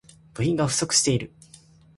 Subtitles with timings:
[0.33, 1.31] 部品が不足している